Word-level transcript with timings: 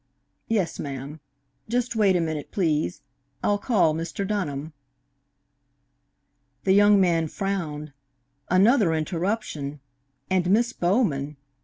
Yes, 0.47 0.79
ma'am; 0.79 1.19
just 1.69 1.95
wait 1.95 2.15
a 2.15 2.21
minute, 2.21 2.49
please. 2.49 3.03
I'll 3.43 3.59
call 3.59 3.93
Mr. 3.93 4.25
Dunham." 4.27 4.73
The 6.63 6.73
young 6.73 6.99
man 6.99 7.27
frowned. 7.27 7.93
Another 8.49 8.95
interruption! 8.95 9.79
And 10.27 10.49
Miss 10.49 10.73
Bowman! 10.73 11.37